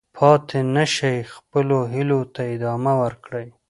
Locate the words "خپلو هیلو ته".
1.35-2.41